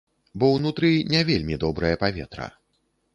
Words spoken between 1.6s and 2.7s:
добрае паветра.